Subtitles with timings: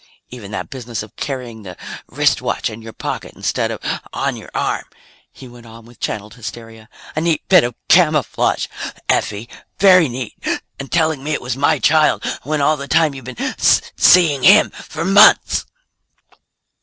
[0.31, 3.79] "Even that business of carrying the wristwatch in your pocket instead of
[4.11, 4.85] on your arm,"
[5.31, 6.89] he went on with channeled hysteria.
[7.15, 8.65] "A neat bit of camouflage,
[9.07, 9.47] Effie.
[9.77, 10.35] Very neat.
[10.79, 13.53] And telling me it was my child, when all the while you've been
[13.95, 15.67] seeing him for months!"